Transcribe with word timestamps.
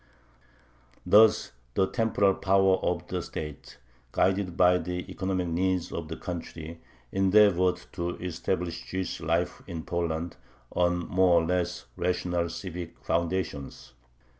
Thus 1.05 1.51
the 1.75 1.85
temporal 1.85 2.33
powers 2.33 2.79
of 2.81 3.05
the 3.05 3.21
state, 3.21 3.77
guided 4.11 4.57
by 4.57 4.79
the 4.79 5.07
economic 5.11 5.47
needs 5.49 5.91
of 5.91 6.07
the 6.07 6.17
country, 6.17 6.81
endeavored 7.11 7.77
to 7.91 8.15
establish 8.17 8.81
Jewish 8.89 9.19
life 9.21 9.61
in 9.67 9.83
Poland 9.83 10.37
on 10.71 11.07
more 11.07 11.39
or 11.39 11.45
less 11.45 11.85
rational 11.97 12.49
civic 12.49 12.97
foundations. 13.05 13.93